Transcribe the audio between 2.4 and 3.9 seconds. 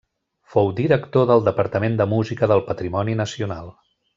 del Patrimoni Nacional.